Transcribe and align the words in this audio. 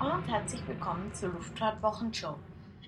und 0.00 0.28
herzlich 0.28 0.64
willkommen 0.68 1.12
zur 1.12 1.30
Luftfahrtwochenshow. 1.30 2.38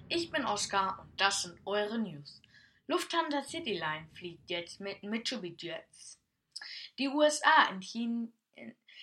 Ich 0.08 0.30
bin 0.30 0.44
Oskar 0.44 1.00
und 1.00 1.20
das 1.20 1.42
sind 1.42 1.58
eure 1.66 1.98
News. 1.98 2.40
Lufthansa 2.86 3.42
Cityline 3.42 4.08
fliegt 4.14 4.48
jetzt 4.48 4.78
mit 4.80 5.02
Mitsubishi 5.02 5.56
Jets. 5.58 6.20
Die 6.98 7.08
USA 7.08 7.68
enthielten 7.68 8.32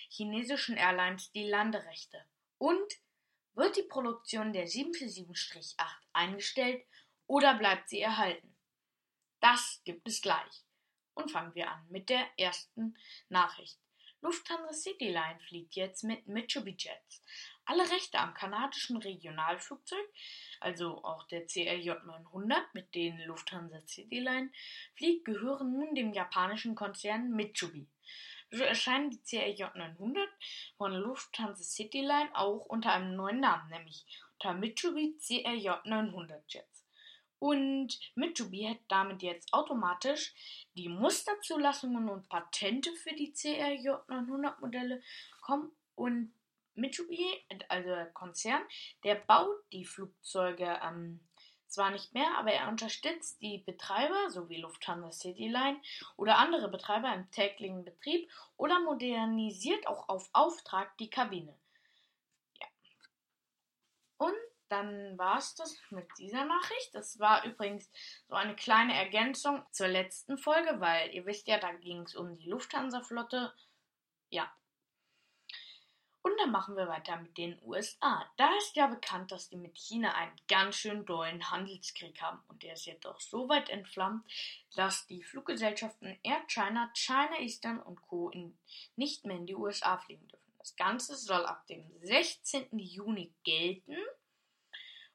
chinesischen 0.08 0.78
Airlines 0.78 1.30
die 1.32 1.50
Landerechte. 1.50 2.24
Und 2.56 2.94
wird 3.54 3.76
die 3.76 3.82
Produktion 3.82 4.54
der 4.54 4.66
747-8 4.66 5.76
eingestellt 6.14 6.82
oder 7.26 7.58
bleibt 7.58 7.90
sie 7.90 8.00
erhalten? 8.00 8.56
Das 9.40 9.82
gibt 9.84 10.08
es 10.08 10.22
gleich. 10.22 10.64
Und 11.12 11.30
fangen 11.30 11.54
wir 11.54 11.70
an 11.70 11.84
mit 11.90 12.08
der 12.08 12.26
ersten 12.38 12.96
Nachricht. 13.28 13.78
Lufthansa 14.20 14.72
Cityline 14.72 15.38
fliegt 15.46 15.76
jetzt 15.76 16.02
mit 16.02 16.26
Mitsubishi 16.26 16.88
Jets. 16.88 17.22
Alle 17.70 17.82
Rechte 17.90 18.18
am 18.18 18.32
kanadischen 18.32 18.96
Regionalflugzeug, 18.96 20.08
also 20.58 21.04
auch 21.04 21.24
der 21.24 21.46
CRJ 21.46 21.90
900, 22.06 22.72
mit 22.72 22.94
denen 22.94 23.20
Lufthansa 23.26 23.86
Cityline 23.86 24.50
fliegt, 24.94 25.26
gehören 25.26 25.72
nun 25.72 25.94
dem 25.94 26.14
japanischen 26.14 26.74
Konzern 26.74 27.30
Mitsubishi. 27.30 27.86
So 28.50 28.64
erscheinen 28.64 29.10
die 29.10 29.22
CRJ 29.22 29.76
900 29.76 30.26
von 30.78 30.94
Lufthansa 30.94 31.62
Cityline 31.62 32.30
auch 32.32 32.64
unter 32.64 32.90
einem 32.92 33.14
neuen 33.14 33.40
Namen, 33.40 33.68
nämlich 33.68 34.06
unter 34.32 34.54
Mitsubishi 34.54 35.42
CRJ 35.42 35.86
900 35.86 36.50
Jets. 36.50 36.86
Und 37.38 38.00
Mitsubishi 38.14 38.64
hat 38.64 38.80
damit 38.88 39.22
jetzt 39.22 39.52
automatisch 39.52 40.32
die 40.74 40.88
Musterzulassungen 40.88 42.08
und 42.08 42.30
Patente 42.30 42.92
für 42.92 43.14
die 43.14 43.34
CRJ 43.34 43.90
900 44.08 44.58
Modelle 44.58 45.02
kommen 45.42 45.70
und 45.94 46.32
Mitsubishi, 46.78 47.44
also 47.68 47.88
der 47.88 48.06
Konzern, 48.06 48.62
der 49.04 49.16
baut 49.16 49.56
die 49.72 49.84
Flugzeuge 49.84 50.80
ähm, 50.82 51.20
zwar 51.68 51.90
nicht 51.90 52.14
mehr, 52.14 52.36
aber 52.38 52.52
er 52.52 52.68
unterstützt 52.68 53.40
die 53.42 53.58
Betreiber 53.58 54.30
sowie 54.30 54.60
Lufthansa 54.60 55.12
Cityline 55.12 55.80
oder 56.16 56.38
andere 56.38 56.68
Betreiber 56.68 57.12
im 57.14 57.30
täglichen 57.30 57.84
Betrieb 57.84 58.30
oder 58.56 58.80
modernisiert 58.80 59.86
auch 59.86 60.08
auf 60.08 60.28
Auftrag 60.32 60.96
die 60.98 61.10
Kabine. 61.10 61.54
Ja. 62.60 62.66
Und 64.16 64.36
dann 64.68 65.16
war 65.16 65.38
es 65.38 65.54
das 65.54 65.78
mit 65.90 66.06
dieser 66.18 66.44
Nachricht. 66.44 66.94
Das 66.94 67.18
war 67.18 67.44
übrigens 67.44 67.90
so 68.28 68.34
eine 68.34 68.54
kleine 68.54 68.94
Ergänzung 68.94 69.62
zur 69.70 69.88
letzten 69.88 70.38
Folge, 70.38 70.80
weil 70.80 71.14
ihr 71.14 71.24
wisst 71.26 71.48
ja, 71.48 71.58
da 71.58 71.72
ging 71.72 72.02
es 72.02 72.14
um 72.14 72.34
die 72.34 72.48
Lufthansa-Flotte. 72.48 73.54
Ja, 74.30 74.52
und 76.22 76.36
dann 76.38 76.50
machen 76.50 76.76
wir 76.76 76.88
weiter 76.88 77.16
mit 77.16 77.38
den 77.38 77.58
USA. 77.62 78.30
Da 78.36 78.50
ist 78.58 78.76
ja 78.76 78.86
bekannt, 78.86 79.30
dass 79.30 79.48
die 79.48 79.56
mit 79.56 79.76
China 79.76 80.14
einen 80.14 80.36
ganz 80.48 80.76
schön 80.76 81.04
dollen 81.04 81.50
Handelskrieg 81.50 82.20
haben. 82.20 82.42
Und 82.48 82.62
der 82.62 82.74
ist 82.74 82.86
jetzt 82.86 83.06
auch 83.06 83.20
so 83.20 83.48
weit 83.48 83.70
entflammt, 83.70 84.24
dass 84.74 85.06
die 85.06 85.22
Fluggesellschaften 85.22 86.18
Air 86.22 86.42
China, 86.48 86.90
China 86.94 87.38
Eastern 87.40 87.80
und 87.80 88.02
Co. 88.02 88.32
nicht 88.96 89.24
mehr 89.24 89.36
in 89.36 89.46
die 89.46 89.54
USA 89.54 89.98
fliegen 89.98 90.26
dürfen. 90.28 90.52
Das 90.58 90.74
Ganze 90.76 91.16
soll 91.16 91.46
ab 91.46 91.66
dem 91.68 91.84
16. 92.02 92.78
Juni 92.78 93.32
gelten. 93.44 93.96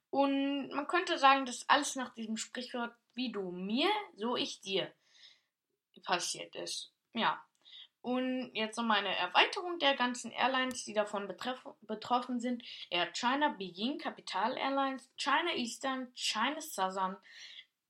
Und 0.10 0.70
man 0.70 0.88
könnte 0.88 1.18
sagen, 1.18 1.46
dass 1.46 1.68
alles 1.70 1.96
nach 1.96 2.14
diesem 2.14 2.38
Sprichwort 2.38 2.96
wie 3.14 3.32
du 3.32 3.52
mir, 3.52 3.90
so 4.16 4.36
ich 4.36 4.62
dir 4.62 4.92
passiert 6.04 6.56
ist. 6.56 6.92
Ja, 7.14 7.44
und 8.04 8.52
jetzt 8.54 8.78
noch 8.78 8.84
mal 8.84 9.00
eine 9.00 9.16
Erweiterung 9.18 9.80
der 9.80 9.96
ganzen 9.96 10.30
Airlines, 10.32 10.84
die 10.84 10.94
davon 10.94 11.26
betroffen 11.82 12.40
sind. 12.42 12.62
Air 12.90 13.14
China, 13.14 13.56
Beijing, 13.58 13.98
Capital 13.98 14.58
Airlines, 14.58 15.10
China 15.16 15.54
Eastern, 15.56 16.12
China 16.14 16.60
Southern, 16.60 17.16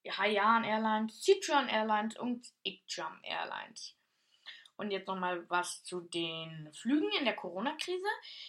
Haiyan 0.07 0.63
Airlines, 0.63 1.23
Sichuan 1.23 1.67
Airlines 1.67 2.15
und 2.17 2.47
Ikjam 2.63 3.19
Airlines. 3.23 3.95
Und 4.75 4.91
jetzt 4.91 5.07
nochmal 5.07 5.47
was 5.49 5.83
zu 5.83 6.01
den 6.01 6.69
Flügen 6.73 7.11
in 7.17 7.25
der 7.25 7.35
Corona-Krise. 7.35 8.07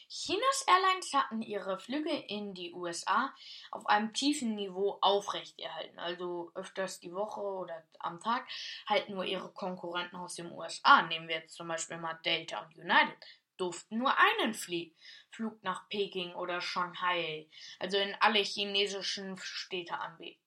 Chinas 0.09 0.65
Airlines 0.67 1.13
hatten 1.13 1.43
ihre 1.43 1.79
Flüge 1.79 2.11
in 2.11 2.55
die 2.55 2.73
USA 2.73 3.35
auf 3.71 3.87
einem 3.87 4.13
tiefen 4.15 4.55
Niveau 4.55 4.99
aufrechterhalten. 5.01 5.99
Also 5.99 6.51
öfters 6.55 7.01
die 7.01 7.13
Woche 7.13 7.41
oder 7.41 7.85
am 7.99 8.21
Tag 8.21 8.47
halt 8.87 9.09
nur 9.11 9.25
ihre 9.25 9.53
Konkurrenten 9.53 10.17
aus 10.17 10.37
den 10.37 10.51
USA. 10.51 11.03
Nehmen 11.03 11.29
wir 11.29 11.37
jetzt 11.37 11.57
zum 11.57 11.69
Beispiel 11.69 11.99
mal 11.99 12.19
Delta 12.25 12.61
und 12.61 12.77
United 12.77 13.19
durften 13.57 13.99
nur 13.99 14.13
einen 14.17 14.55
Flie 14.55 14.93
Flug 15.31 15.63
nach 15.63 15.89
Peking 15.89 16.35
oder 16.35 16.61
Shanghai, 16.61 17.49
also 17.79 17.97
in 17.99 18.15
alle 18.21 18.41
chinesischen 18.41 19.37
Städte 19.39 19.99
anbieten. 19.99 20.41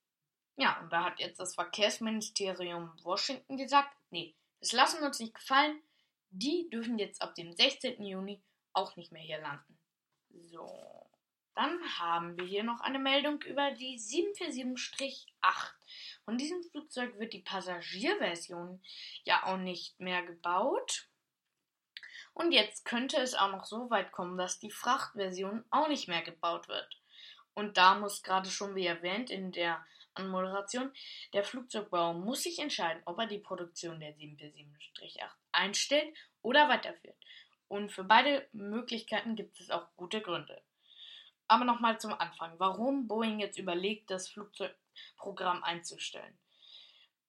Ja, 0.56 0.80
und 0.80 0.92
da 0.92 1.04
hat 1.04 1.20
jetzt 1.20 1.40
das 1.40 1.56
Verkehrsministerium 1.56 2.92
Washington 3.04 3.58
gesagt, 3.58 3.96
nee, 4.10 4.36
das 4.60 4.72
lassen 4.72 5.00
wir 5.00 5.08
uns 5.08 5.20
nicht 5.20 5.34
gefallen. 5.34 5.82
Die 6.30 6.70
dürfen 6.70 7.00
jetzt 7.00 7.22
ab 7.22 7.36
dem 7.36 7.54
16. 7.54 8.04
Juni 8.04 8.42
auch 8.74 8.96
nicht 8.96 9.12
mehr 9.12 9.22
hier 9.22 9.40
landen. 9.40 9.78
So. 10.30 11.10
Dann 11.56 11.80
haben 11.98 12.38
wir 12.38 12.46
hier 12.46 12.64
noch 12.64 12.82
eine 12.82 13.00
Meldung 13.00 13.42
über 13.42 13.72
die 13.72 13.98
747-8. 13.98 15.26
Von 16.24 16.38
diesem 16.38 16.62
Flugzeug 16.64 17.18
wird 17.18 17.34
die 17.34 17.42
Passagierversion 17.42 18.80
ja 19.24 19.44
auch 19.44 19.58
nicht 19.58 20.00
mehr 20.00 20.22
gebaut. 20.24 21.08
Und 22.34 22.52
jetzt 22.52 22.86
könnte 22.86 23.18
es 23.18 23.34
auch 23.34 23.52
noch 23.52 23.66
so 23.66 23.90
weit 23.90 24.12
kommen, 24.12 24.38
dass 24.38 24.60
die 24.60 24.70
Frachtversion 24.70 25.66
auch 25.72 25.88
nicht 25.88 26.08
mehr 26.08 26.22
gebaut 26.22 26.68
wird. 26.68 27.02
Und 27.56 27.78
da 27.78 27.98
muss 27.98 28.22
gerade 28.22 28.52
schon 28.52 28.76
wie 28.76 28.86
erwähnt 28.86 29.32
in 29.32 29.52
der 29.52 29.84
Anmoderation, 30.18 30.92
der 31.34 31.44
Flugzeugbauer 31.44 32.14
muss 32.14 32.44
sich 32.44 32.60
entscheiden, 32.60 33.02
ob 33.06 33.20
er 33.20 33.28
die 33.28 33.40
Produktion 33.40 34.00
der 34.00 34.16
747-8 34.16 35.30
einstellt 35.52 36.16
oder 36.42 36.70
weiterführt. 36.70 37.18
Und 37.68 37.92
für 37.92 38.04
beide 38.04 38.48
Möglichkeiten 38.54 39.36
gibt 39.36 39.60
es 39.60 39.72
auch 39.72 39.88
gute 39.96 40.22
Gründe. 40.22 40.62
Aber 41.48 41.66
nochmal 41.66 42.00
zum 42.00 42.14
Anfang. 42.14 42.60
Warum 42.60 43.08
Boeing 43.08 43.40
jetzt 43.40 43.58
überlegt, 43.58 44.10
das 44.10 44.30
Flugzeugprogramm 44.30 45.64
einzustellen? 45.64 46.38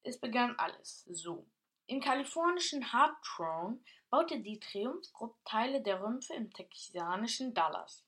Es 0.03 0.19
begann 0.19 0.56
alles 0.59 1.04
so. 1.10 1.47
Im 1.87 2.00
kalifornischen 2.00 2.93
Hartron 2.93 3.82
baute 4.10 4.41
die 4.41 4.60
Triumph 4.60 5.12
Group 5.12 5.37
Teile 5.44 5.82
der 5.82 6.03
Rümpfe 6.03 6.34
im 6.34 6.53
texanischen 6.53 7.54
Dallas. 7.54 8.04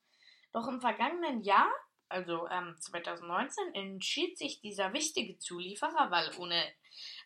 Doch 0.52 0.66
im 0.68 0.80
vergangenen 0.80 1.42
Jahr 1.42 1.70
also 2.10 2.48
ähm, 2.48 2.76
2019, 2.78 3.74
entschied 3.74 4.36
sich 4.36 4.60
dieser 4.60 4.92
wichtige 4.92 5.38
Zulieferer, 5.38 6.10
weil 6.10 6.30
ohne 6.38 6.62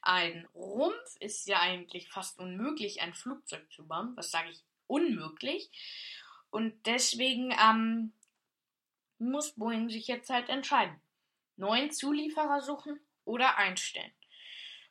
ein 0.03 0.47
Rumpf 0.55 1.17
ist 1.21 1.47
ja 1.47 1.61
eigentlich 1.61 2.09
fast 2.09 2.39
unmöglich, 2.39 3.00
ein 3.00 3.15
Flugzeug 3.15 3.71
zu 3.73 3.87
bauen. 3.87 4.12
Was 4.17 4.31
sage 4.31 4.50
ich? 4.50 4.62
Unmöglich. 4.87 5.71
Und 6.50 6.87
deswegen 6.87 7.53
ähm, 7.61 8.12
muss 9.19 9.53
Boeing 9.53 9.89
sich 9.89 10.06
jetzt 10.06 10.31
halt 10.31 10.49
entscheiden. 10.49 11.00
Neuen 11.56 11.91
Zulieferer 11.91 12.61
suchen 12.61 13.00
oder 13.25 13.56
einstellen. 13.56 14.12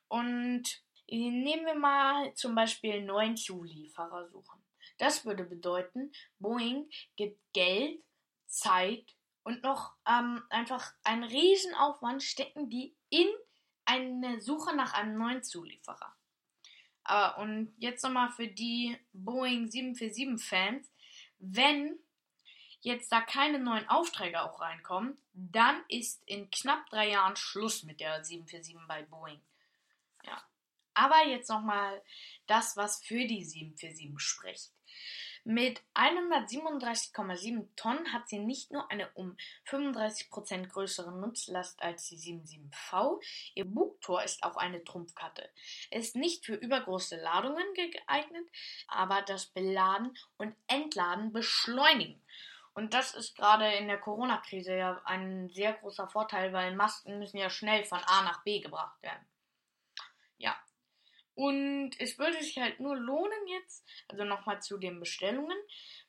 Und 0.07 0.81
nehmen 1.07 1.65
wir 1.65 1.75
mal 1.75 2.33
zum 2.33 2.55
Beispiel 2.55 3.01
neuen 3.01 3.37
Zulieferer 3.37 4.27
suchen. 4.29 4.61
Das 4.97 5.25
würde 5.25 5.43
bedeuten, 5.43 6.11
Boeing 6.39 6.89
gibt 7.15 7.39
Geld, 7.53 8.01
Zeit 8.47 9.15
und 9.43 9.63
noch 9.63 9.93
ähm, 10.07 10.43
einfach 10.49 10.93
einen 11.03 11.23
Riesenaufwand 11.23 12.23
stecken 12.23 12.69
die 12.69 12.95
in 13.09 13.27
eine 13.85 14.41
Suche 14.41 14.75
nach 14.75 14.93
einem 14.93 15.17
neuen 15.17 15.43
Zulieferer. 15.43 16.15
Äh, 17.07 17.41
und 17.41 17.73
jetzt 17.77 18.03
nochmal 18.03 18.31
für 18.31 18.47
die 18.47 18.97
Boeing 19.11 19.67
747-Fans, 19.67 20.89
wenn 21.39 21.99
jetzt 22.81 23.11
da 23.11 23.21
keine 23.21 23.59
neuen 23.59 23.87
Aufträge 23.89 24.41
auch 24.41 24.59
reinkommen, 24.61 25.17
dann 25.33 25.83
ist 25.87 26.21
in 26.25 26.49
knapp 26.51 26.89
drei 26.89 27.09
Jahren 27.09 27.35
Schluss 27.35 27.83
mit 27.83 27.99
der 27.99 28.23
747 28.23 28.87
bei 28.87 29.03
Boeing. 29.03 29.41
Ja. 30.25 30.41
Aber 30.93 31.25
jetzt 31.25 31.49
nochmal 31.49 32.01
das, 32.45 32.77
was 32.77 33.03
für 33.03 33.25
die 33.25 33.43
747 33.43 34.19
spricht. 34.19 34.71
Mit 35.45 35.81
137,7 35.93 37.67
Tonnen 37.75 38.13
hat 38.13 38.29
sie 38.29 38.39
nicht 38.39 38.71
nur 38.71 38.89
eine 38.89 39.09
um 39.13 39.35
35% 39.67 40.69
größere 40.69 41.11
Nutzlast 41.11 41.81
als 41.81 42.07
die 42.07 42.17
77V, 42.17 43.21
ihr 43.53 43.65
Bugtor 43.65 44.23
ist 44.23 44.41
auch 44.43 44.55
eine 44.55 44.85
Trumpfkarte. 44.85 45.49
Ist 45.91 46.15
nicht 46.15 46.45
für 46.45 46.55
übergroße 46.55 47.17
Ladungen 47.17 47.73
geeignet, 47.73 48.47
aber 48.87 49.21
das 49.21 49.47
Beladen 49.47 50.17
und 50.37 50.55
Entladen 50.67 51.33
beschleunigen. 51.33 52.21
Und 52.73 52.93
das 52.93 53.13
ist 53.13 53.35
gerade 53.35 53.69
in 53.73 53.87
der 53.87 53.99
Corona-Krise 53.99 54.77
ja 54.77 55.01
ein 55.03 55.49
sehr 55.49 55.73
großer 55.73 56.07
Vorteil, 56.07 56.53
weil 56.53 56.73
Masten 56.73 57.19
müssen 57.19 57.37
ja 57.37 57.49
schnell 57.49 57.83
von 57.83 57.99
A 57.99 58.23
nach 58.23 58.43
B 58.43 58.61
gebracht 58.61 59.01
werden. 59.01 59.25
Ja, 60.37 60.55
und 61.35 61.91
es 61.99 62.19
würde 62.19 62.41
sich 62.41 62.57
halt 62.57 62.79
nur 62.79 62.95
lohnen 62.95 63.47
jetzt, 63.47 63.85
also 64.07 64.23
nochmal 64.23 64.61
zu 64.61 64.77
den 64.77 64.99
Bestellungen. 64.99 65.57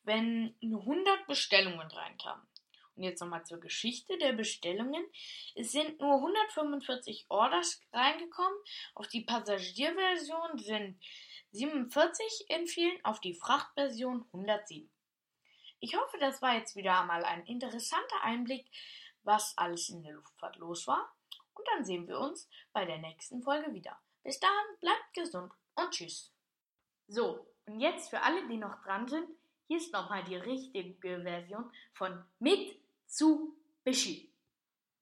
wenn 0.06 0.54
100 0.62 1.26
Bestellungen 1.26 1.90
reinkamen. 1.90 2.46
Und 2.94 3.02
jetzt 3.02 3.20
nochmal 3.20 3.44
zur 3.44 3.58
Geschichte 3.58 4.18
der 4.18 4.34
Bestellungen. 4.34 5.04
Es 5.54 5.72
sind 5.72 5.98
nur 5.98 6.16
145 6.16 7.26
Orders 7.28 7.80
reingekommen. 7.92 8.58
Auf 8.94 9.08
die 9.08 9.22
Passagierversion 9.22 10.58
sind 10.58 11.00
47 11.52 12.44
entfielen, 12.48 12.98
auf 13.02 13.20
die 13.20 13.34
Frachtversion 13.34 14.26
107. 14.32 14.90
Ich 15.80 15.96
hoffe, 15.96 16.18
das 16.18 16.40
war 16.42 16.54
jetzt 16.54 16.76
wieder 16.76 17.02
mal 17.04 17.24
ein 17.24 17.46
interessanter 17.46 18.22
Einblick, 18.22 18.66
was 19.22 19.56
alles 19.56 19.88
in 19.88 20.02
der 20.02 20.12
Luftfahrt 20.12 20.56
los 20.56 20.86
war. 20.86 21.14
Und 21.54 21.66
dann 21.68 21.84
sehen 21.84 22.06
wir 22.08 22.18
uns 22.18 22.48
bei 22.72 22.84
der 22.84 22.98
nächsten 22.98 23.42
Folge 23.42 23.72
wieder. 23.72 23.98
Bis 24.24 24.40
dahin, 24.40 24.78
bleibt 24.80 25.12
gesund 25.12 25.52
und 25.76 25.90
tschüss. 25.90 26.32
So, 27.06 27.46
und 27.66 27.80
jetzt 27.80 28.08
für 28.10 28.20
alle, 28.22 28.48
die 28.48 28.56
noch 28.56 28.82
dran 28.82 29.06
sind, 29.06 29.28
hier 29.68 29.76
ist 29.76 29.92
nochmal 29.92 30.24
die 30.24 30.36
richtige 30.36 31.22
Version 31.22 31.70
von 31.92 32.24
Mitsubishi. 32.38 34.33